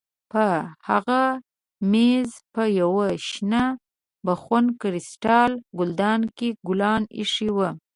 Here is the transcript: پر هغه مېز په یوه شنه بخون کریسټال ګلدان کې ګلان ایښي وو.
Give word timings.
پر 0.31 0.49
هغه 0.87 1.21
مېز 1.91 2.29
په 2.53 2.63
یوه 2.79 3.05
شنه 3.29 3.63
بخون 4.25 4.65
کریسټال 4.81 5.51
ګلدان 5.79 6.21
کې 6.37 6.49
ګلان 6.67 7.01
ایښي 7.17 7.49
وو. 7.55 7.69